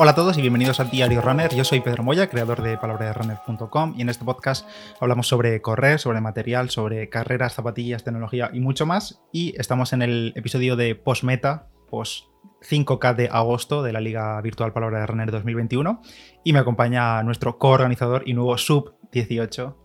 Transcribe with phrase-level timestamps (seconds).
[0.00, 1.52] Hola a todos y bienvenidos a Diario Runner.
[1.52, 4.64] Yo soy Pedro Moya, creador de palabraderunner.com y en este podcast
[5.00, 9.20] hablamos sobre correr, sobre material, sobre carreras, zapatillas, tecnología y mucho más.
[9.32, 12.26] Y estamos en el episodio de post-meta, post
[12.60, 16.00] 5K de agosto de la Liga Virtual Palabra de Runner 2021
[16.44, 19.76] y me acompaña nuestro coorganizador y nuevo sub 18.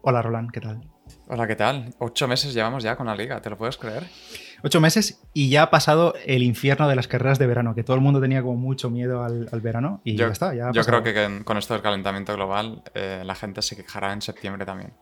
[0.00, 0.91] Hola Roland, ¿qué tal?
[1.34, 1.94] Hola, ¿qué tal?
[1.98, 4.04] Ocho meses llevamos ya con la liga, ¿te lo puedes creer?
[4.62, 7.96] Ocho meses y ya ha pasado el infierno de las carreras de verano, que todo
[7.96, 10.54] el mundo tenía como mucho miedo al, verano y yo, ya está.
[10.54, 14.20] Ya yo creo que con esto del calentamiento global eh, la gente se quejará en
[14.20, 14.92] septiembre también.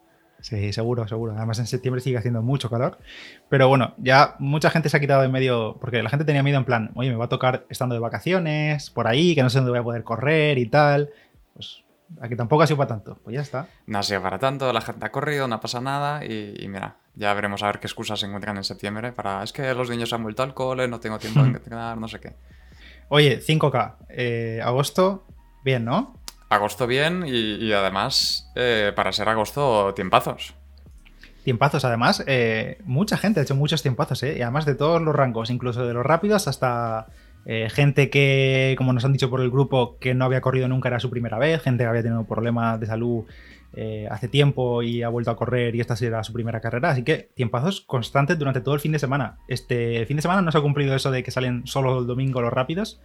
[0.40, 1.34] Sí, seguro, seguro.
[1.36, 2.98] Además en septiembre sigue haciendo mucho calor.
[3.48, 6.58] Pero bueno, ya mucha gente se ha quitado de medio, porque la gente tenía miedo
[6.58, 9.58] en plan, oye, me va a tocar estando de vacaciones, por ahí, que no sé
[9.58, 11.10] dónde voy a poder correr y tal.
[11.54, 11.82] Pues
[12.20, 13.18] aquí tampoco ha sido para tanto.
[13.22, 13.68] Pues ya está.
[13.86, 16.96] No ha sido para tanto, la gente ha corrido, no pasa nada y, y mira,
[17.14, 20.12] ya veremos a ver qué excusas se encuentran en septiembre para, es que los niños
[20.12, 22.34] han vuelto al cole, no tengo tiempo de entrenar, no sé qué.
[23.08, 25.26] Oye, 5K, eh, agosto,
[25.64, 26.14] bien, ¿no?
[26.48, 30.54] Agosto bien y, además, eh, para ser agosto, tiempazos.
[31.44, 34.36] Tiempazos, además, eh, mucha gente ha hecho muchos tiempazos, ¿eh?
[34.38, 37.06] Y además de todos los rangos, incluso de los rápidos hasta
[37.46, 41.00] gente que, como nos han dicho por el grupo, que no había corrido nunca, era
[41.00, 43.24] su primera vez, gente que había tenido problemas de salud
[43.72, 46.90] eh, hace tiempo y ha vuelto a correr y esta será su primera carrera.
[46.90, 49.38] Así que tiempazos constantes durante todo el fin de semana.
[49.46, 52.40] Este fin de semana no se ha cumplido eso de que salen solo el domingo
[52.40, 53.00] los rápidos,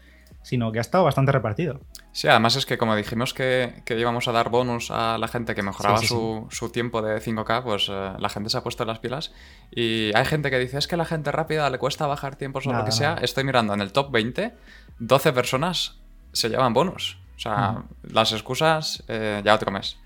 [0.45, 1.81] sino que ha estado bastante repartido.
[2.11, 5.55] Sí, además es que como dijimos que, que íbamos a dar bonus a la gente
[5.55, 9.33] que mejoraba su, tiempo de 5K, pues eh, la gente se ha puesto las pilas.
[9.71, 12.67] Y hay gente que dice, es que a la gente rápida le cuesta bajar tiempos
[12.67, 13.15] o lo que sea.
[13.23, 14.53] Estoy mirando en el top 20,
[14.99, 15.97] 12 personas
[16.31, 17.17] se llevan bonus.
[17.37, 19.97] O sea, las excusas eh, ya te comes.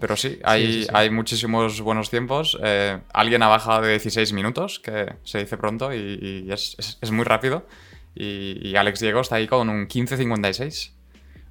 [0.00, 2.58] Pero sí, hay, hay muchísimos buenos tiempos.
[2.64, 7.24] Eh, alguien ha bajado de 16 minutos, que se dice pronto, y, es, es, muy
[7.24, 7.64] rápido.
[8.14, 10.92] Y, Alex Diego está ahí con un 15.56.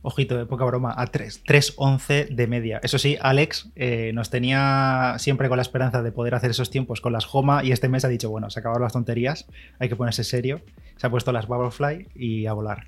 [0.02, 2.80] Ojito, de poca broma, a 3.11 de media.
[2.83, 7.02] Eso sí, Alex eh, nos tenía siempre con la esperanza de poder hacer esos tiempos
[7.02, 9.48] con las Joma y este mes ha dicho, bueno, se acabaron las tonterías,
[9.80, 10.61] hay que ponerse serio.
[10.98, 12.87] Se ha puesto las Bubblefly y a volar.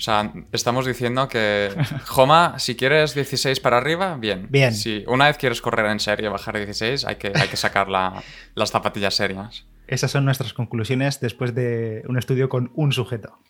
[0.00, 1.68] O sea, estamos diciendo que,
[2.06, 4.46] Joma, si quieres 16 para arriba, bien.
[4.48, 4.72] Bien.
[4.72, 8.70] Si una vez quieres correr en serio, bajar 16, hay que, hay que sacar las
[8.70, 9.66] zapatillas serias.
[9.86, 13.40] Esas son nuestras conclusiones después de un estudio con un sujeto.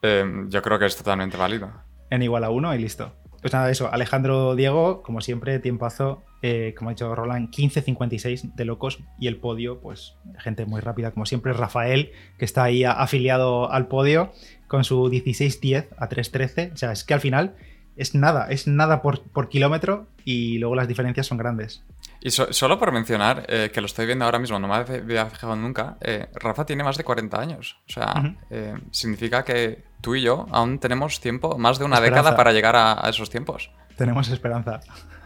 [0.00, 1.70] Em, yo creo que es totalmente válido.
[2.08, 3.12] En igual a uno y listo.
[3.42, 3.92] Pues nada, eso.
[3.92, 6.24] Alejandro Diego, como siempre, tiempazo.
[6.42, 8.98] Eh, como ha dicho Roland, 15.56 de locos.
[9.18, 13.86] Y el podio, pues gente muy rápida, como siempre, Rafael, que está ahí afiliado al
[13.86, 14.32] podio
[14.66, 16.72] con su 16.10 a 3.13.
[16.72, 17.54] O sea, es que al final
[17.96, 21.84] es nada, es nada por, kilómetro y luego las diferencias son grandes.
[22.20, 25.56] Y solo por mencionar, eh, que lo estoy viendo ahora mismo, no me había fijado
[25.56, 27.78] nunca, eh, Rafa tiene más de 40 años.
[27.88, 32.36] O sea, eh, significa que tú y yo aún tenemos tiempo, más de una década
[32.36, 33.70] para llegar a, esos tiempos.
[33.96, 34.80] Tenemos esperanza.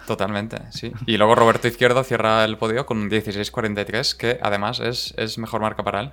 [0.07, 0.93] Totalmente, sí.
[1.07, 5.61] Y luego Roberto Izquierdo cierra el podio con un 16.43, que además es, es mejor
[5.61, 6.13] marca para él.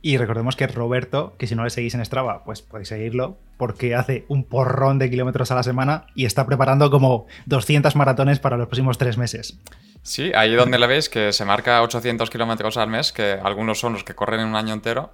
[0.00, 3.96] Y recordemos que Roberto, que si no le seguís en Strava, pues podéis seguirlo, porque
[3.96, 8.56] hace un porrón de kilómetros a la semana y está preparando como 200 maratones para
[8.56, 9.58] los próximos tres meses.
[10.02, 13.94] Sí, ahí donde le veis que se marca 800 kilómetros al mes, que algunos son
[13.94, 15.10] los que corren en un año entero,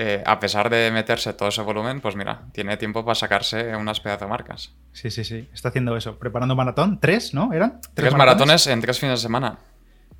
[0.00, 3.98] eh, a pesar de meterse todo ese volumen, pues mira, tiene tiempo para sacarse unas
[3.98, 4.72] pedazos de marcas.
[4.92, 6.20] Sí, sí, sí, está haciendo eso.
[6.20, 7.52] Preparando maratón, tres, ¿no?
[7.52, 7.80] ¿Eran?
[7.94, 9.58] Tres, maratones en tres fines de semana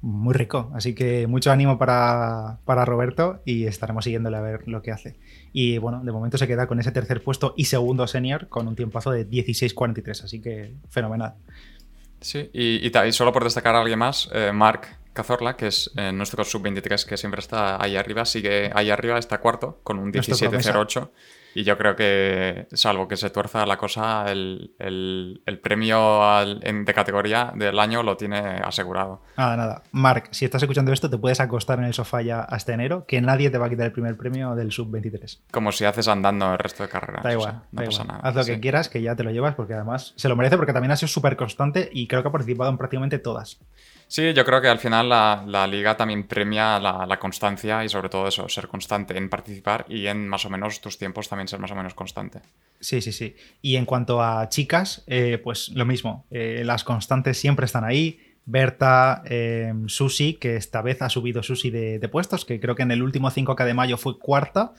[0.00, 0.72] muy rico.
[0.74, 5.16] Así que mucho ánimo para, Roberto y estaremos siguiéndole a ver lo que hace.
[5.52, 8.74] Y bueno, de momento se queda con ese tercer puesto y segundo senior con un
[8.74, 11.34] tiempazo de 16.43, así que fenomenal.
[12.20, 16.12] Sí, y, y, solo por destacar a alguien más, eh, Mark Cazorla, que es eh,
[16.12, 21.10] nuestro sub-23 que siempre está ahí arriba, sigue ahí arriba, está cuarto con un 17.08.
[21.54, 24.70] Y yo creo que, salvo que se tuerza la cosa, el,
[25.60, 29.22] premio de categoría del año lo tiene asegurado.
[29.36, 29.82] Nada, nada.
[29.90, 33.20] Mark, si estás escuchando esto, te puedes acostar en el sofá ya hasta enero, que
[33.20, 35.40] nadie te va a quitar el primer premio del sub-23.
[35.50, 37.24] Como si haces andando el resto de carreras.
[37.24, 38.20] Da igual, no pasa nada.
[38.22, 40.72] Haz lo que quieras, que ya te lo llevas, porque además se lo merece, porque
[40.72, 43.58] también ha sido súper constante y creo que ha participado en prácticamente todas.
[44.08, 48.26] Sí, yo creo que al final la, liga también premia la, constancia y sobre todo
[48.26, 51.70] eso, ser constante en participar y en más o menos tus tiempos también ser más
[51.72, 52.40] o menos constante.
[52.81, 53.37] Sí, sí, sí.
[53.60, 56.25] Y en cuanto a chicas, eh, pues lo mismo.
[56.31, 58.19] Eh, las constantes siempre están ahí.
[58.46, 62.84] Berta, eh, Susi, que esta vez ha subido Susi de, de, puestos, que creo que
[62.84, 64.72] en el último 5K de mayo fue cuarta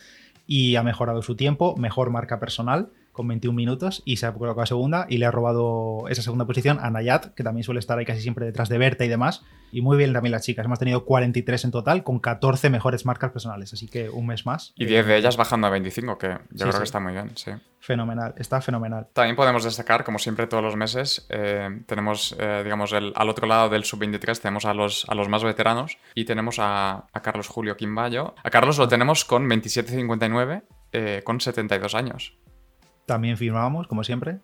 [0.48, 4.66] y ha mejorado su tiempo, mejor marca personal con 21 minutos y se ha colocado
[4.66, 8.06] segunda y le ha robado esa segunda posición a Nayat, que también suele estar ahí
[8.06, 9.44] casi siempre detrás de Berta y demás.
[9.74, 10.63] Y muy bien también las chicas.
[10.66, 14.71] Hemos tenido 43 en total con 14 mejores marcas personales, así que un mes más.
[14.77, 17.51] Y 10 de ellas bajando a 25, que yo creo que está muy bien, sí.
[17.81, 19.07] Fenomenal, está fenomenal.
[19.12, 23.48] También podemos destacar, como siempre todos los meses, eh, tenemos, eh, digamos, el, al otro
[23.48, 27.50] lado del sub-23 tenemos a los, a los más veteranos y tenemos a, a Carlos
[27.50, 28.33] Julio Quimbayo.
[28.42, 32.33] A Carlos lo tenemos con 27.59 eh, con 72 años.
[33.10, 34.38] También firmábamos, como siempre.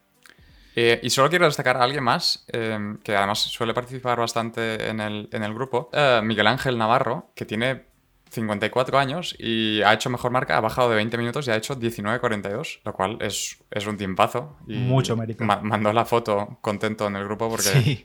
[0.76, 5.00] Eh, y solo quiero destacar a alguien más, eh, que además suele participar bastante en
[5.00, 5.92] el, grupo,
[6.24, 7.86] Miguel Ángel Navarro, que tiene
[8.32, 11.80] 54 años y ha hecho mejor marca, ha bajado de 20 minutos y ha hecho
[11.80, 14.58] 19.42, lo cual es, es un tiempazo.
[14.68, 15.44] Y Mucho mérito.
[15.44, 18.04] mandó la foto contento en el grupo porque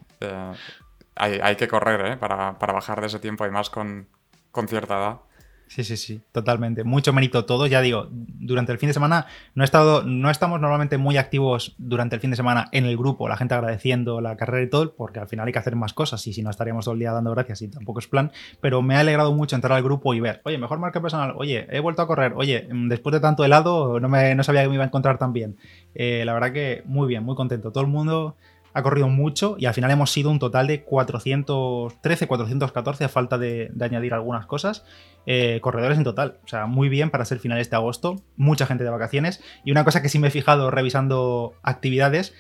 [1.17, 4.09] hay, que correr para, bajar de ese tiempo y más con,
[4.53, 5.21] con cierta edad.
[5.71, 6.83] Sí, sí, sí, totalmente.
[6.83, 7.69] Mucho mérito todo.
[7.69, 11.77] Ya digo, durante el fin de semana no, he estado, no estamos normalmente muy activos
[11.79, 14.93] durante el fin de semana en el grupo, la gente agradeciendo la carrera y todo,
[14.97, 17.13] porque al final hay que hacer más cosas y si no estaríamos todo el día
[17.13, 18.33] dando gracias y tampoco es plan.
[18.61, 21.69] Pero me ha alegrado mucho entrar al grupo y ver, oye, mejor marca personal, oye,
[21.71, 24.75] he vuelto a correr, oye, después de tanto helado no, me, no sabía que me
[24.75, 25.57] iba a encontrar tan bien.
[25.95, 27.71] Eh, la verdad que muy bien, muy contento.
[27.71, 28.35] Todo el mundo
[28.73, 33.39] ha corrido mucho y al final hemos sido un total de 413, 414 a falta
[33.39, 34.85] de, añadir algunas cosas.
[35.27, 38.85] Eh, corredores en total, o sea, muy bien para ser finales de agosto, mucha gente
[38.85, 39.43] de vacaciones.
[39.65, 42.35] Y una cosa que sí me he fijado revisando actividades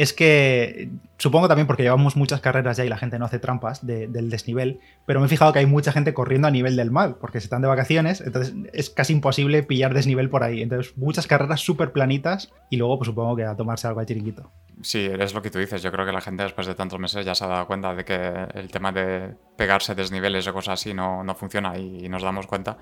[0.00, 3.86] es que supongo también porque llevamos muchas carreras ya y la gente no hace trampas
[3.86, 7.16] del desnivel, pero me he fijado que hay mucha gente corriendo a nivel del mal,
[7.16, 10.62] porque se están de vacaciones, entonces es casi imposible pillar desnivel por ahí.
[10.62, 14.50] Entonces, muchas carreras súper planitas y luego, pues supongo que a tomarse algo de chiringuito.
[14.82, 15.82] Sí, es lo que tú dices.
[15.82, 18.04] Yo creo que la gente después de tantos meses ya se ha dado cuenta de
[18.04, 22.46] que el tema de pegarse desniveles o cosas así no, no funciona y, nos damos
[22.46, 22.78] cuenta.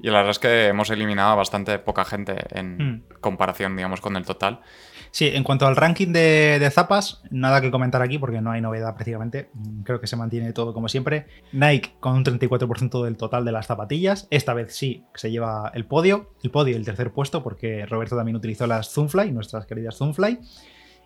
[0.00, 3.02] Y la verdad es que hemos eliminado a bastante poca gente en hmm.
[3.20, 4.60] comparación, digamos, con el total.
[5.12, 8.94] Sí, en cuanto al ranking de, zapas, nada que comentar aquí porque no hay novedad
[8.94, 9.50] prácticamente.
[9.84, 11.26] Creo que se mantiene todo como siempre.
[11.52, 14.26] Nike con un 34% del total de las zapatillas.
[14.30, 16.30] Esta vez sí se lleva el podio.
[16.42, 20.40] El podio y el tercer puesto porque Roberto también utilizó las Zoomfly, nuestras queridas Zoomfly.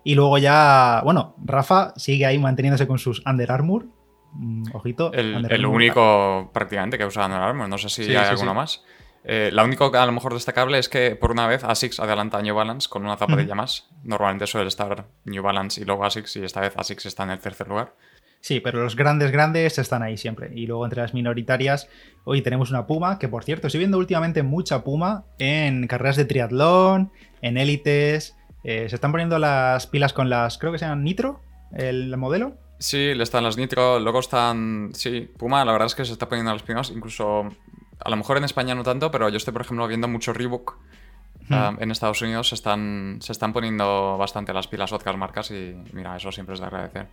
[0.07, 3.87] Y luego ya, bueno, Rafa sigue ahí manteniéndose con sus Under Armour.
[4.31, 5.11] Mm, ojito.
[5.11, 7.67] El, único prácticamente que usa Under Armour.
[7.67, 8.85] No sé si hay alguno más.
[9.25, 12.41] Eh, la única a lo mejor destacable es que por una vez ASICS adelanta a
[12.41, 13.89] New Balance con una zapatilla más.
[14.05, 17.39] Normalmente suele estar New Balance y luego ASICS y esta vez ASICS está en el
[17.39, 17.93] tercer lugar.
[18.39, 20.51] Sí, pero los grandes grandes están ahí siempre.
[20.55, 21.89] Y luego entre las minoritarias,
[22.23, 26.23] hoy tenemos una Puma, que por cierto, estoy viendo últimamente mucha Puma en carreras de
[26.23, 27.11] triatlón,
[27.41, 28.37] en élites.
[28.63, 32.57] Eh, se están poniendo las pilas con las, creo que sean Nitro, el modelo.
[32.79, 34.91] Sí, le están las Nitro, luego están.
[34.93, 37.49] Sí, Puma, la verdad es que se está poniendo las primas, incluso
[37.99, 40.77] a lo mejor en España no tanto, pero yo estoy, por ejemplo, viendo mucho Reebok.
[41.49, 41.53] Hmm.
[41.53, 45.75] Ah, en Estados Unidos se están, se están poniendo bastante las pilas otras marcas y
[45.93, 47.07] mira, eso siempre es de agradecer.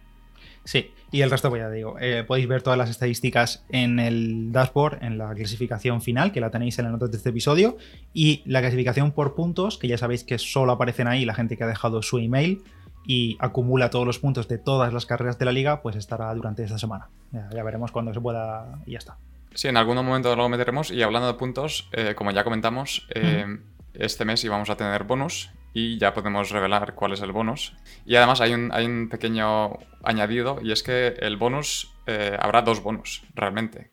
[0.64, 4.50] Sí, y el resto, pues ya digo, eh, podéis ver todas las estadísticas en el
[4.50, 7.76] dashboard, en la clasificación final, que la tenéis en la nota de este episodio,
[8.12, 11.64] y la clasificación por puntos, que ya sabéis que solo aparecen ahí la gente que
[11.64, 12.62] ha dejado su email
[13.06, 16.64] y acumula todos los puntos de todas las carreras de la liga, pues estará durante
[16.64, 17.10] esta semana.
[17.30, 19.18] ya veremos cuándo se pueda y ya está.
[19.54, 20.90] Sí, en algún momento lo meteremos.
[20.90, 23.46] Y hablando de puntos, eh, como ya comentamos, eh,
[23.92, 27.74] este mes íbamos a tener bonus y ya podemos revelar cuál es el bonus.
[28.06, 32.62] Y además hay un, hay un pequeño añadido y es que el bonus, eh, habrá
[32.62, 33.92] dos bonus realmente.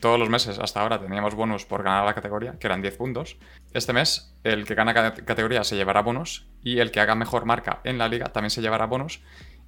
[0.00, 3.36] Todos los meses hasta ahora teníamos bonus por ganar la categoría, que eran 10 puntos.
[3.74, 7.80] Este mes el que gana categoría se llevará bonus y el que haga mejor marca
[7.82, 9.20] en la liga también se llevará bonus.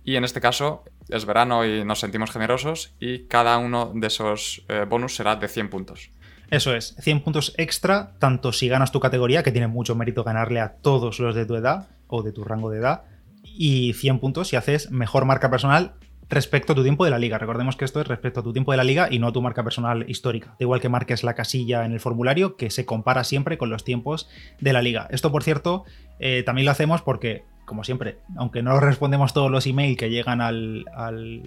[0.04, 4.64] Y en este caso es verano y nos sentimos generosos y cada uno de esos
[4.68, 6.12] eh, bonus será de 100 puntos.
[6.50, 10.60] Eso es, 100 puntos extra, tanto si ganas tu categoría, que tiene mucho mérito ganarle
[10.60, 13.02] a todos los de tu edad o de tu rango de edad,
[13.44, 15.94] y 100 puntos si haces mejor marca personal
[16.28, 17.38] respecto a tu tiempo de la liga.
[17.38, 19.42] Recordemos que esto es respecto a tu tiempo de la liga y no a tu
[19.42, 20.48] marca personal histórica.
[20.50, 23.84] Da igual que marques la casilla en el formulario, que se compara siempre con los
[23.84, 24.28] tiempos
[24.60, 25.08] de la liga.
[25.10, 25.84] Esto, por cierto,
[26.18, 30.40] eh, también lo hacemos porque como siempre, aunque no respondemos todos los emails que llegan
[30.40, 30.84] al,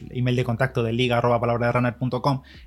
[0.10, 1.22] email de contacto de liga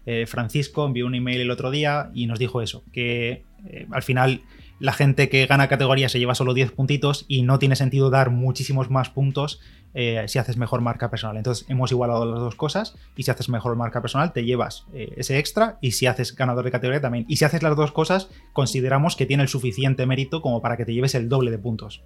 [0.04, 4.02] eh, Francisco envió un email el otro día y nos dijo eso, que eh, al
[4.02, 4.42] final
[4.78, 8.28] la gente que gana categoría se lleva solo 10 puntitos y no tiene sentido dar
[8.28, 9.58] muchísimos más puntos
[9.94, 11.38] eh, si haces mejor marca personal.
[11.38, 15.38] Entonces hemos igualado las dos cosas y si haces mejor marca personal te llevas ese
[15.38, 17.25] extra y si haces ganador de categoría también.
[17.26, 20.84] Y si haces las dos cosas consideramos que tiene el suficiente mérito como para que
[20.84, 22.02] te lleves el doble de puntos.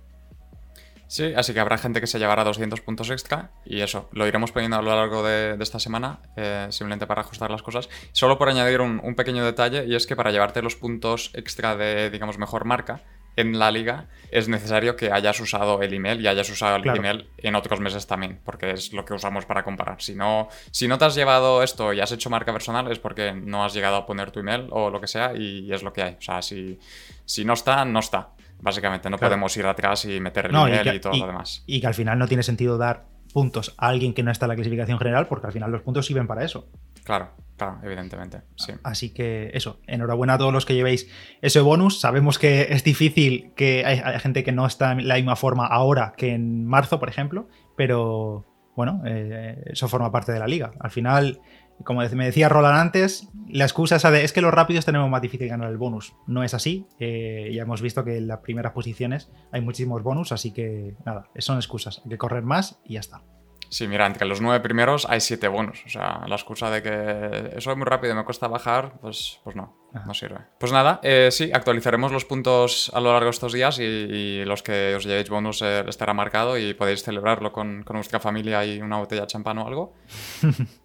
[1.10, 4.52] Sí, así que habrá gente que se llevará 200 puntos extra y eso, lo iremos
[4.52, 7.88] poniendo a lo largo de, esta semana, eh, simplemente para ajustar las cosas.
[8.12, 12.10] Solo por añadir un, pequeño detalle y es que para llevarte los puntos extra de,
[12.10, 13.02] digamos, mejor marca,
[13.34, 17.28] en la liga, es necesario que hayas usado el email y hayas usado el email
[17.38, 20.00] en otros meses también, porque es lo que usamos para comparar.
[20.00, 23.32] Si no, si no te has llevado esto y has hecho marca personal, es porque
[23.32, 26.02] no has llegado a poner tu email o lo que sea y es lo que
[26.02, 26.16] hay.
[26.18, 26.78] O sea, si,
[27.24, 28.34] si no está, no está.
[28.60, 31.64] Básicamente, no podemos ir atrás y meter el email y, todo lo demás.
[31.66, 34.50] Y que al final no tiene sentido dar puntos a alguien que no está en
[34.50, 36.68] la clasificación general, porque al final los puntos sirven para eso.
[37.04, 38.42] Claro, claro, evidentemente.
[38.82, 41.08] Así que eso, enhorabuena a todos los que llevéis
[41.40, 42.00] ese bonus.
[42.00, 46.12] Sabemos que es difícil que hay, gente que no está en la misma forma ahora
[46.16, 50.72] que en marzo, por ejemplo, pero bueno, eh, eso forma parte de la liga.
[50.80, 51.40] Al final,
[51.84, 55.22] como me decía Roland antes, la excusa esa de es que los rápidos tenemos más
[55.22, 56.14] difícil ganar el bonus.
[56.26, 56.86] No es así.
[56.98, 61.28] Eh, ya hemos visto que en las primeras posiciones hay muchísimos bonus, así que nada,
[61.38, 62.00] son excusas.
[62.04, 63.22] Hay que correr más y ya está.
[63.70, 65.84] Sí, mira, entre los nueve primeros hay siete bonus.
[65.86, 69.38] O sea, la excusa de que eso es muy rápido y me cuesta bajar, pues,
[69.44, 70.40] pues no, no sirve.
[70.58, 74.64] Pues nada, eh, sí, actualizaremos los puntos a lo largo de estos días y, los
[74.64, 78.82] que os llevéis bonus eh, estará marcado y podéis celebrarlo con, con vuestra familia y
[78.82, 79.94] una botella de champán o algo.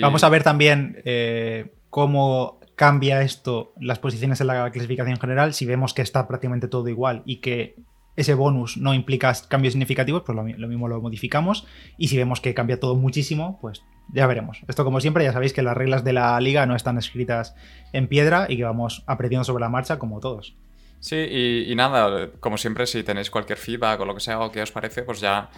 [0.00, 5.54] Vamos a ver también eh, cómo cambia esto las posiciones en la clasificación general.
[5.54, 7.76] Si vemos que está prácticamente todo igual y que
[8.16, 11.66] ese bonus no implica cambios significativos, pues lo, mismo lo modificamos.
[11.98, 14.60] Y si vemos que cambia todo muchísimo, pues ya veremos.
[14.68, 17.54] Esto, como siempre, ya sabéis que las reglas de la liga no están escritas
[17.92, 20.56] en piedra y que vamos aprendiendo sobre la marcha como todos.
[21.00, 24.50] Sí, y, y, nada, como siempre, si tenéis cualquier feedback o lo que sea o
[24.50, 25.50] que os parece, pues ya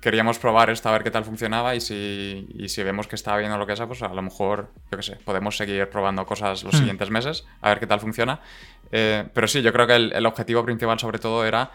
[0.00, 3.52] queríamos probar esto a ver qué tal funcionaba y si, si vemos que está bien
[3.52, 6.64] o lo que sea, pues a lo mejor, yo qué sé, podemos seguir probando cosas
[6.64, 6.78] los hmm.
[6.78, 8.40] siguientes meses, a ver qué tal funciona.
[8.92, 11.70] Eh, pero sí, yo creo que el, objetivo principal sobre todo era,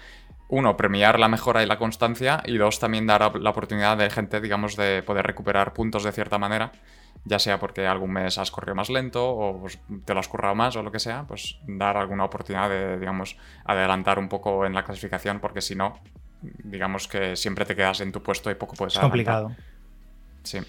[0.50, 4.42] uno, premiar la mejora y la constancia y dos, también dar la oportunidad de gente,
[4.42, 6.72] digamos, de poder recuperar puntos de cierta manera.
[7.24, 10.56] Ya sea porque algún mes has corrido más lento o pues, te lo has currado
[10.56, 14.74] más o lo que sea, pues dar alguna oportunidad de, digamos, adelantar un poco en
[14.74, 16.00] la clasificación, porque si no,
[16.42, 19.56] digamos que siempre te quedas en tu puesto y poco puedes Es complicado.
[20.44, 20.60] Sí.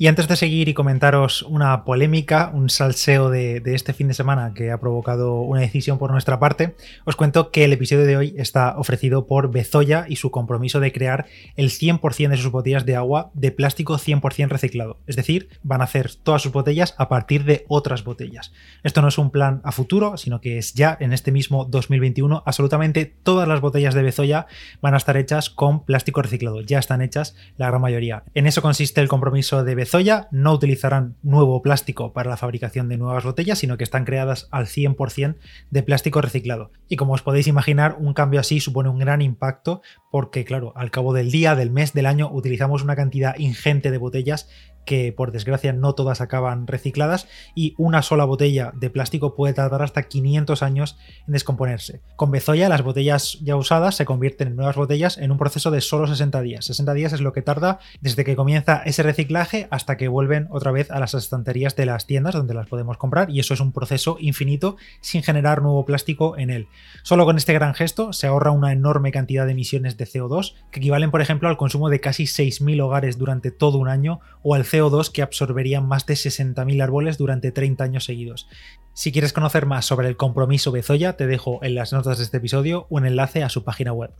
[0.00, 4.54] Y antes de seguir y comentaros una polémica, un salseo de, este fin de semana
[4.54, 8.34] que ha provocado una decisión por nuestra parte, os cuento que el episodio de hoy
[8.38, 12.96] está ofrecido por Bezoya y su compromiso de crear el 100% de sus botellas de
[12.96, 14.96] agua de plástico 100% reciclado.
[15.06, 18.54] Es decir, van a hacer todas sus botellas a partir de otras botellas.
[18.82, 22.42] Esto no es un plan a futuro, sino que es ya en este mismo 2021.
[22.46, 24.46] Absolutamente todas las botellas de Bezoya
[24.80, 26.62] van a estar hechas con plástico reciclado.
[26.62, 28.22] Ya están hechas la gran mayoría.
[28.32, 32.88] En eso consiste el compromiso de Bezoya Zoya no utilizarán nuevo plástico para la fabricación
[32.88, 35.34] de nuevas botellas, sino que están creadas al 100%
[35.70, 36.70] de plástico reciclado.
[36.88, 39.82] Y como os podéis imaginar, un cambio así supone un gran impacto
[40.12, 43.98] porque, claro, al cabo del día, del mes, del año, utilizamos una cantidad ingente de
[43.98, 44.48] botellas
[44.84, 49.82] que por desgracia no todas acaban recicladas y una sola botella de plástico puede tardar
[49.82, 52.00] hasta 500 años en descomponerse.
[52.16, 55.80] Con Bezoya las botellas ya usadas se convierten en nuevas botellas en un proceso de
[55.80, 56.64] solo 60 días.
[56.64, 60.72] 60 días es lo que tarda desde que comienza ese reciclaje hasta que vuelven otra
[60.72, 63.72] vez a las estanterías de las tiendas donde las podemos comprar y eso es un
[63.72, 66.68] proceso infinito sin generar nuevo plástico en él.
[67.02, 70.80] Solo con este gran gesto se ahorra una enorme cantidad de emisiones de CO2 que
[70.80, 74.64] equivalen por ejemplo al consumo de casi 6.000 hogares durante todo un año o al
[74.70, 78.48] CO2 que absorberían más de 60.000 árboles durante 30 años seguidos.
[78.92, 82.36] Si quieres conocer más sobre el compromiso Bezoya, te dejo en las notas de este
[82.36, 84.12] episodio un enlace a su página web.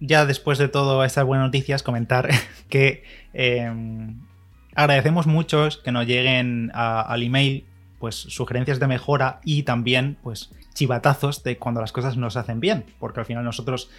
[0.00, 2.28] Ya después de todas estas buenas noticias, comentar
[2.68, 4.20] que em,
[4.74, 7.64] agradecemos mucho que nos lleguen al email
[7.98, 12.84] pues sugerencias de mejora y también pues chivatazos de cuando las cosas nos hacen bien,
[13.00, 13.90] porque al final nosotros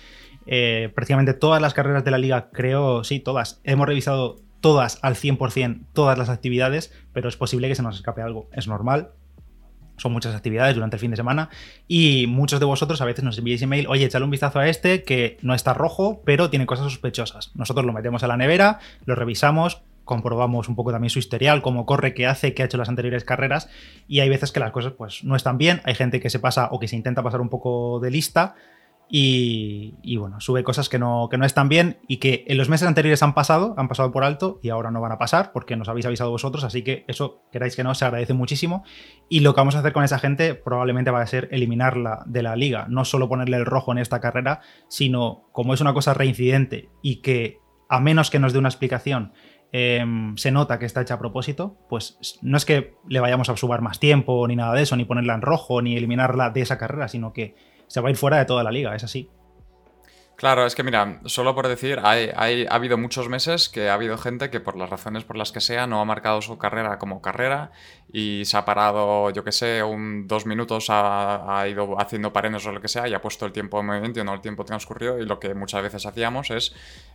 [0.45, 5.15] eh, prácticamente todas las carreras de la liga, creo, sí, todas, hemos revisado todas al
[5.15, 8.49] 100%, todas las actividades, pero es posible que se nos escape algo.
[8.53, 9.11] Es normal.
[9.97, 11.49] Son muchas actividades durante el fin de semana
[11.85, 15.03] y muchos de vosotros a veces nos enviáis email, oye, échale un vistazo a este
[15.03, 17.51] que no está rojo, pero tiene cosas sospechosas.
[17.55, 21.85] Nosotros lo metemos a la nevera, lo revisamos, comprobamos un poco también su historial, cómo
[21.85, 23.69] corre, qué hace, qué ha hecho las anteriores carreras
[24.07, 26.69] y hay veces que las cosas pues no están bien, hay gente que se pasa
[26.71, 28.55] o que se intenta pasar un poco de lista
[29.11, 32.87] y, bueno, sube cosas que no, que no están bien y que en los meses
[32.87, 35.89] anteriores han pasado, han pasado por alto y ahora no van a pasar porque nos
[35.89, 38.83] habéis avisado vosotros, así que eso, queráis que no, se agradece muchísimo.
[39.27, 42.43] Y lo que vamos a hacer con esa gente probablemente va a ser eliminarla de
[42.43, 46.13] la liga, no solo ponerle el rojo en esta carrera, sino como es una cosa
[46.13, 47.57] reincidente y que
[47.89, 49.33] a menos que nos dé una explicación
[49.71, 53.57] em, se nota que está hecha a propósito, pues no es que le vayamos a
[53.57, 56.77] subar más tiempo ni nada de eso, ni ponerla en rojo, ni eliminarla de esa
[56.77, 57.55] carrera, sino que
[57.89, 59.29] se va a ir fuera de toda la liga, es así.
[60.39, 64.17] Claro, es que mira, solo por decir, hay, ha habido muchos meses que ha habido
[64.17, 67.21] gente que por las razones por las que sea no ha marcado su carrera como
[67.21, 67.71] carrera
[68.13, 72.71] y se ha parado, yo que sé, un dos minutos, ha, ido haciendo parenes o
[72.71, 75.19] lo que sea y ha puesto el tiempo en movimiento y no el tiempo transcurrido
[75.19, 76.73] y lo que muchas veces hacíamos es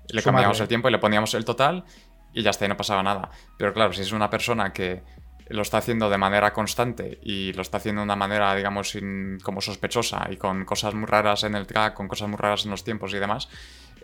[0.08, 1.86] le cambiamos el tiempo y le poníamos el total
[2.34, 3.30] y ya está, y no pasaba nada.
[3.56, 5.02] Pero claro, si es una persona que
[5.48, 8.96] lo está haciendo de manera constante y lo está haciendo de una manera, digamos,
[9.42, 12.70] como sospechosa y con cosas muy raras en el track, con cosas muy raras en
[12.70, 13.48] los tiempos y demás,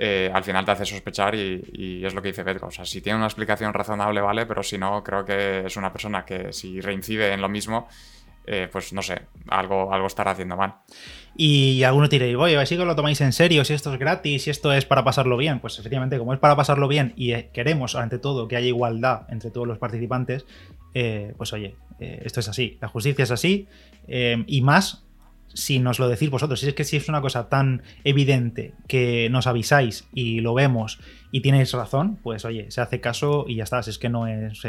[0.03, 2.69] eh, al final te hace sospechar y, es lo que dice Pedro.
[2.69, 5.93] O sea, si tiene una explicación razonable, vale, pero si no, creo que es una
[5.93, 7.89] persona que si reincide en lo mismo,
[8.47, 10.77] eh, pues no sé, algo, algo estará haciendo mal.
[11.37, 14.51] Y alguno dirá, oye, si que lo tomáis en serio, si esto es gratis, si
[14.51, 15.61] esto es para pasarlo bien.
[15.61, 19.27] Pues efectivamente, como es para pasarlo bien y eh, queremos, ante todo, que haya igualdad
[19.29, 20.47] entre todos los participantes,
[20.95, 23.69] eh, pues oye, eh, esto es así, la justicia es así,
[24.09, 25.05] eh, y más
[25.53, 29.29] si nos lo decís vosotros, si es que si es una cosa tan evidente que
[29.31, 31.01] nos avisáis y lo vemos
[31.33, 34.27] y tienes razón, pues oye, se hace caso y ya está, si es que no
[34.27, 34.63] es...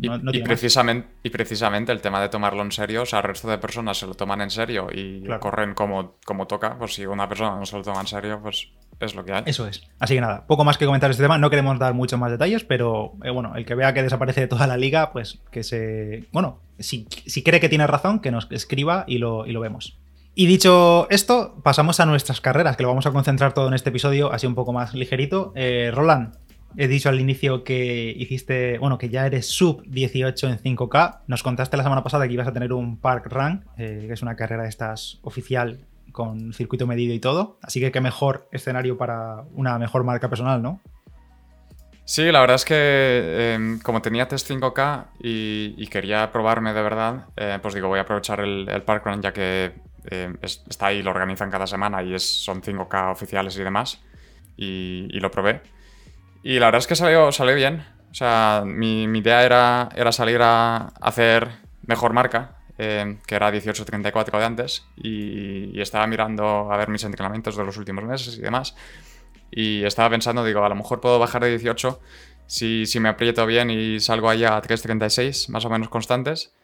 [0.00, 3.58] y, precisamente, y precisamente el tema de tomarlo en serio, o sea, el resto de
[3.58, 7.56] personas se lo toman en serio y corren como, como toca, pues si una persona
[7.56, 8.68] no se lo toma en serio, pues
[9.00, 9.42] es lo que hay.
[9.46, 9.82] Eso es.
[9.98, 11.38] Así que nada, poco más que comentar este tema.
[11.38, 14.48] No queremos dar muchos más detalles, pero eh, bueno, el que vea que desaparece de
[14.48, 16.24] toda la liga, pues que se.
[16.32, 17.06] Bueno, si,
[17.44, 19.98] cree que tiene razón, que nos escriba y lo, y lo vemos.
[20.34, 23.88] Y dicho esto, pasamos a nuestras carreras, que lo vamos a concentrar todo en este
[23.88, 25.52] episodio, así un poco más ligerito.
[25.56, 26.36] Eh, Roland,
[26.76, 31.20] he dicho al inicio que hiciste, bueno, que ya eres sub 18 en 5K.
[31.26, 34.20] Nos contaste la semana pasada que ibas a tener un Park Run, eh, que es
[34.20, 37.58] una carrera de estas oficial con circuito medido y todo.
[37.62, 40.80] Así que qué mejor escenario para una mejor marca personal, ¿no?
[42.06, 47.26] Sí, la verdad es que em, como tenía test 5K y, quería probarme de verdad,
[47.36, 49.74] eh, pues digo, voy a aprovechar el, el parkrun ya que
[50.10, 54.00] em, está ahí, lo organizan cada semana y es, son 5K oficiales y demás.
[54.56, 55.60] Y, lo probé.
[56.42, 57.84] Y la verdad es que salió, salió bien.
[58.10, 61.50] O sea, mi, idea era, era salir a hacer
[61.86, 67.56] mejor marca eh, que era 18.34 de antes, y, estaba mirando a ver mis entrenamientos
[67.56, 68.74] de los últimos meses y demás.
[69.50, 72.00] Y estaba pensando, digo, a lo mejor puedo bajar de 18
[72.46, 76.54] si, si me aprieto bien y salgo allá a 3.36, más o menos constantes.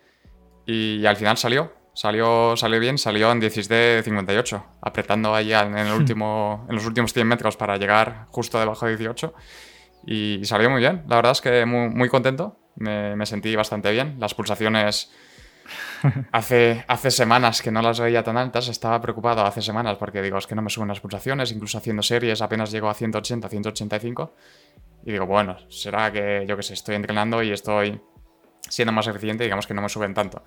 [0.67, 6.67] Y, al final salió, salió, salió bien, salió en 16.58, apretando allá en, el último,
[6.69, 9.35] en los últimos 100 metros para llegar justo debajo de 18.
[10.07, 13.91] Y, salió muy bien, la verdad es que muy, muy contento, me, me sentí bastante
[13.93, 15.11] bien, las pulsaciones
[16.33, 20.39] hace, hace semanas que no las veía tan altas, estaba preocupado hace semanas porque digo,
[20.39, 24.35] es que no me suben las pulsaciones, incluso haciendo series apenas llego a 180, 185.
[25.05, 28.01] Y digo, bueno, será que yo que sé, estoy entrenando y estoy
[28.69, 30.45] siendo más eficiente, digamos que no me suben tanto.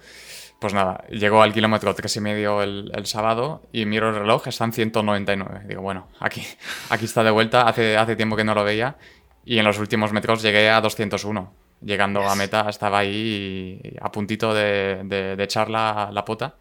[0.60, 4.48] Pues nada, llegó al kilómetro 3 y medio el, el, sábado y miro el reloj,
[4.48, 5.64] están 199.
[5.68, 6.42] Digo, bueno, aquí,
[6.90, 8.96] aquí está de vuelta, hace, hace tiempo que no lo veía
[9.44, 14.54] y en los últimos metros llegué a 201 llegando a meta estaba ahí a puntito
[14.54, 16.56] de, echar la, la, pota.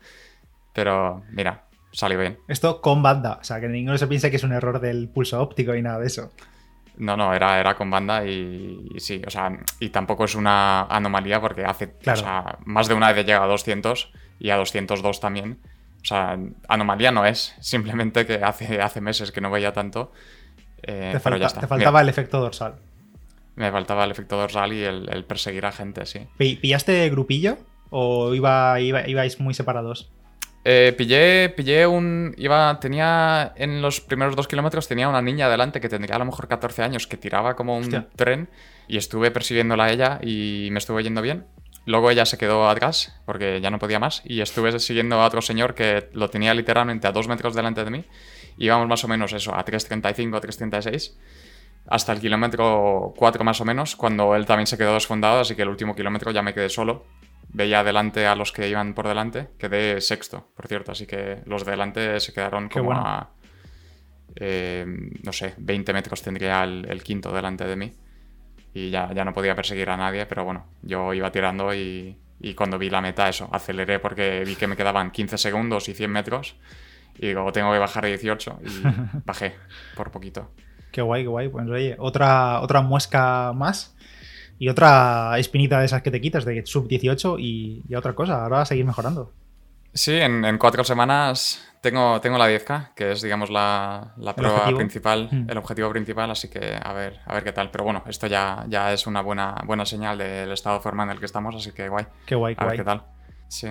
[0.72, 2.38] Pero mira, salió bien.
[2.46, 5.40] Esto con banda, o sea, que ninguno se piense que es un error del pulso
[5.40, 6.30] óptico y nada de eso.
[6.96, 11.40] No, no, era, era con banda y, sí, o sea, y tampoco es una anomalía
[11.40, 15.58] porque hace, o sea, más de una vez llega a 200 y a 202 también.
[16.02, 20.12] O sea, anomalía no es, simplemente que hace, hace meses que no veía tanto.
[20.82, 22.74] Eh, te, te, faltaba el efecto dorsal.
[23.57, 26.27] Me faltaba el efecto dorsal y el, perseguir a gente, sí.
[26.37, 27.59] ¿Pillaste grupillo
[27.90, 30.11] o iba, ibais muy separados?
[30.64, 32.35] Eh, pillé, pillé un.
[32.38, 32.81] Iba.
[32.81, 33.53] Tenía.
[33.57, 36.83] En los primeros dos kilómetros tenía una niña adelante que tendría a lo mejor 14
[36.83, 38.49] años que tiraba como un tren.
[38.88, 41.45] Y estuve persiguiéndola a ella y me estuve yendo bien.
[41.87, 44.23] Luego ella se quedó atrás porque ya no podía más.
[44.25, 47.90] Y estuve siguiendo a otro señor que lo tenía literalmente a dos metros delante de
[47.90, 48.05] mí.
[48.57, 51.12] Íbamos más o menos eso, a 3.35, 3.36
[51.87, 55.62] hasta el kilómetro 4 más o menos, cuando él también se quedó desfondado, así que
[55.62, 57.05] el último kilómetro ya me quedé solo.
[57.49, 61.64] Veía adelante a los que iban por delante, quedé sexto, por cierto, así que los
[61.64, 63.31] de delante se quedaron como a,
[64.37, 64.85] eh,
[65.23, 67.92] no sé, 20 metros tendría el, quinto delante de mí.
[68.73, 72.55] Y ya, ya no podía perseguir a nadie, pero bueno, yo iba tirando y, y
[72.55, 76.11] cuando vi la meta, eso, aceleré porque vi que me quedaban 15 segundos y 100
[76.11, 76.57] metros.
[77.16, 78.83] Y digo, tengo que bajar a 18 y
[79.25, 79.55] bajé
[79.94, 80.51] por poquito.
[80.94, 81.48] Qué guay, qué guay.
[81.48, 83.96] Pues oye, otra, otra muesca más
[84.61, 88.44] y otra espinita de esas que te quitas de sub 18 y, otra cosa.
[88.44, 89.33] Ahora a seguir mejorando.
[89.92, 95.50] Sí, en, cuatro semanas tengo, tengo la 10K, que es, digamos, la, prueba principal, mm.
[95.50, 97.72] el objetivo principal, así que a ver, a ver qué tal.
[97.72, 101.11] Pero bueno, esto ya, ya es una buena, buena señal del estado de forma en
[101.11, 102.07] el que estamos, así que guay.
[102.24, 103.02] Qué guay, qué a ver qué tal.
[103.48, 103.66] Sí.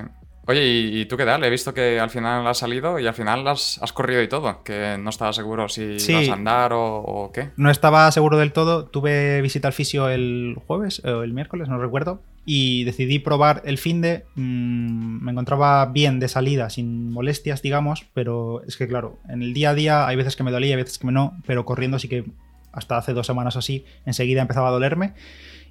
[0.46, 1.44] Oye, ¿y, tú qué tal?
[1.44, 4.62] He visto que al final has salido y al final has, has corrido y todo,
[4.64, 7.52] que no estaba seguro si ibas a andar o, qué.
[7.56, 8.86] No estaba seguro del todo.
[8.86, 13.78] Tuve visita al fisio el jueves o el miércoles, no recuerdo, y decidí probar el
[13.78, 14.26] fin de.
[14.36, 19.54] Mm, me encontraba bien de salida, sin molestias, digamos, pero es que claro, en el
[19.54, 22.10] día a día hay veces que me dolía, hay veces que no, pero corriendo sí
[22.10, 22.26] que
[22.74, 25.14] hasta hace dos semanas así, enseguida empezaba a dolerme.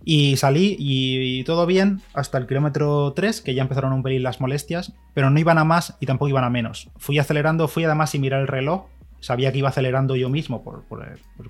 [0.04, 4.40] Y salí y, todo bien hasta el kilómetro 3, que ya empezaron un pelín las
[4.40, 6.88] molestias, pero no iban a más y tampoco iban a menos.
[6.96, 8.86] Fui acelerando, fui además sin mirar el reloj.
[9.20, 10.84] Sabía que iba acelerando yo mismo por,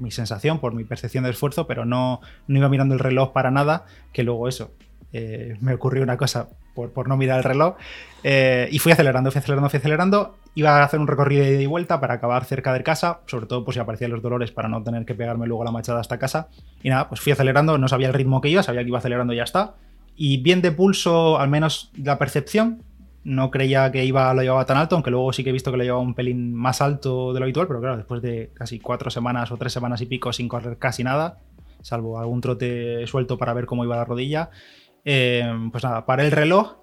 [0.00, 3.50] mi sensación, por mi percepción de esfuerzo, pero no, no iba mirando el reloj para
[3.50, 4.72] nada, que luego eso,
[5.12, 7.77] eh, me ocurrió una cosa por, no mirar el reloj.
[8.25, 10.37] Eh, y fui acelerando, fui acelerando, fui acelerando.
[10.55, 13.46] Iba a hacer un recorrido de ida y vuelta para acabar cerca de casa, sobre
[13.46, 16.18] todo por si aparecían los dolores para no tener que pegarme luego la machada hasta
[16.18, 16.48] casa.
[16.83, 19.33] Y nada, pues fui acelerando, no sabía el ritmo que iba, sabía que iba acelerando
[19.33, 19.75] y ya está.
[20.16, 22.83] Y bien de pulso, al menos la percepción.
[23.25, 25.77] No creía que iba, lo llevaba tan alto, aunque luego sí que he visto que
[25.77, 29.11] lo llevaba un pelín más alto de lo habitual, pero claro, después de casi cuatro
[29.11, 31.38] semanas o tres semanas y pico sin correr casi nada,
[31.83, 34.51] salvo algún trote suelto para ver cómo iba la rodilla,
[35.04, 36.76] eh, pues nada, paré el reloj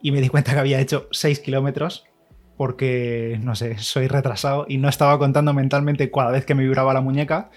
[0.00, 2.04] y me di cuenta que había hecho 6 kilómetros
[2.56, 6.94] porque, no sé, soy retrasado y no estaba contando mentalmente cada vez que me vibraba
[6.94, 7.50] la muñeca.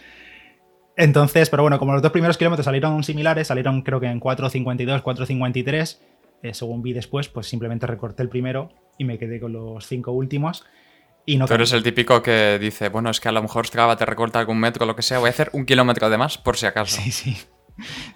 [0.96, 5.04] Entonces, pero bueno, como los dos primeros kilómetros salieron similares, salieron creo que en 4.52,
[5.04, 6.00] 4.53,
[6.42, 10.12] eh, según vi después, pues simplemente recorté el primero y me quedé con los cinco
[10.12, 10.66] últimos.
[11.26, 13.98] Y no Tú eres el típico que dice, bueno, es que a lo mejor Strava
[13.98, 16.38] te recorta algún metro o lo que sea, voy a hacer un kilómetro de más
[16.38, 17.02] por si acaso.
[17.02, 17.38] Sí, sí.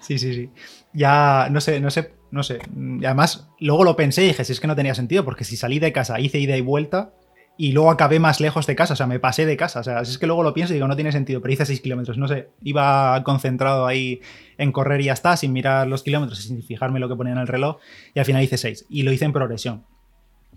[0.00, 0.50] Sí, sí, sí.
[0.92, 2.58] Ya, no sé, no sé, no sé.
[3.00, 5.56] Y además, luego lo pensé y dije, si es que no tenía sentido, porque si
[5.56, 7.12] salí de casa, hice ida y vuelta
[7.56, 9.80] y luego acabé más lejos de casa, o sea, me pasé de casa.
[9.80, 11.80] O sea, es que luego lo pienso y digo, no tiene sentido, pero hice 6
[11.80, 12.48] kilómetros, no sé.
[12.62, 14.20] Iba concentrado ahí
[14.58, 17.38] en correr y ya está, sin mirar los kilómetros, sin fijarme lo que ponía en
[17.38, 17.76] el reloj,
[18.14, 18.86] y al final hice 6.
[18.88, 19.84] Y lo hice en progresión.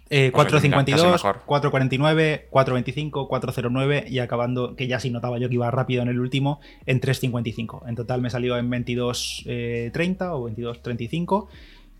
[0.09, 6.09] 4.52, 4.49, 4.25, 4.09 y acabando, que ya sí notaba yo que iba rápido en
[6.09, 7.87] el último, en 3.55.
[7.87, 11.47] En total me salió en 22.30 eh, o 22.35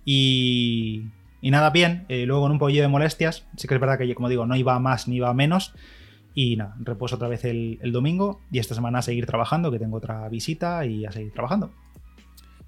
[0.05, 1.05] y,
[1.41, 2.05] y nada, bien.
[2.07, 4.55] Eh, luego con un poquillo de molestias, sí que es verdad que, como digo, no
[4.55, 5.73] iba a más ni iba a menos.
[6.35, 9.79] Y nada, reposo otra vez el, el domingo y esta semana a seguir trabajando, que
[9.79, 11.71] tengo otra visita y a seguir trabajando.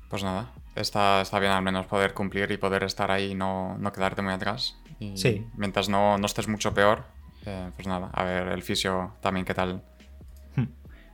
[0.10, 3.78] Pues nada, está, está bien al menos poder cumplir y poder estar ahí y no,
[3.78, 4.78] no quedarte muy atrás.
[5.00, 5.46] Y sí.
[5.56, 7.06] Mientras no, no estés mucho peor,
[7.46, 9.84] eh, pues nada, a ver el fisio también qué tal.
[10.56, 10.66] Hmm.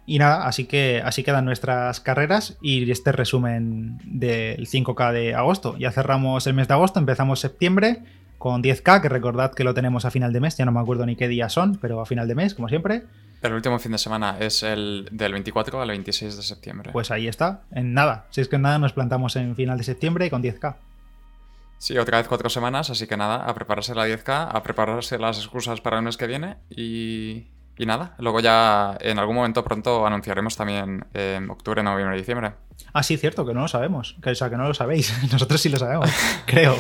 [0.06, 5.78] Y nada, así que así quedan nuestras carreras y este resumen del 5K de agosto.
[5.78, 8.04] Ya cerramos el mes de agosto, empezamos septiembre
[8.38, 11.06] con 10K, que recordad que lo tenemos a final de mes, ya no me acuerdo
[11.06, 13.04] ni qué días son, pero a final de mes, como siempre.
[13.44, 16.92] El último fin de semana es el del 24 al 26 de septiembre.
[16.94, 18.26] Pues ahí está, en nada.
[18.30, 20.78] Si es que en nada nos plantamos en final de septiembre con 10K.
[21.78, 25.40] Sí, otra vez cuatro semanas, así que nada, a prepararse la 10K, a prepararse las
[25.40, 28.16] excusas para el mes que viene y, y nada.
[28.20, 32.54] Luego ya en algún momento pronto anunciaremos también en octubre, noviembre y diciembre.
[32.94, 34.16] Ah, sí, cierto, que no lo sabemos.
[34.24, 35.14] Que, o sea, que no lo sabéis.
[35.34, 36.10] Nosotros sí lo sabemos,
[36.46, 36.78] creo.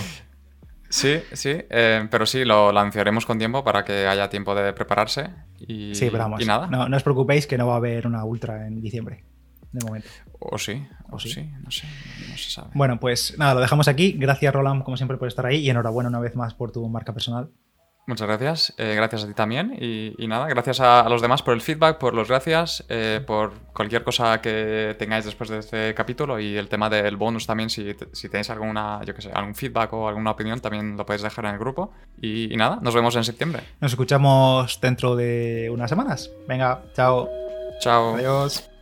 [0.93, 5.27] Sí, sí, eh, pero sí, lo lanzaremos con tiempo para que haya tiempo de prepararse
[5.59, 6.67] y, sí, pero vamos, y nada.
[6.67, 9.23] No, no, os preocupéis que no va a haber una ultra en diciembre,
[9.71, 10.07] de momento.
[10.37, 11.49] O sí, o, sí?
[11.63, 11.87] no sé,
[12.29, 12.69] no se sabe.
[12.75, 14.11] Bueno, pues nada, lo dejamos aquí.
[14.11, 17.11] Gracias, Roland, como siempre, por estar ahí y enhorabuena una vez más por tu marca
[17.11, 17.49] personal.
[18.05, 21.61] Muchas gracias, eh, gracias a ti también y, nada, gracias a, los demás por el
[21.61, 26.57] feedback, por los gracias, eh, por cualquier cosa que tengáis después de este capítulo y
[26.57, 27.93] el tema del bonus también, si,
[28.29, 31.51] tenéis alguna, yo que sé, algún feedback o alguna opinión también lo podéis dejar en
[31.51, 33.63] el grupo y, y nada, nos vemos en septiembre.
[33.79, 36.29] Nos escuchamos dentro de unas semanas.
[36.45, 37.29] Venga, chao.
[37.79, 38.15] Chao.
[38.15, 38.72] Adiós.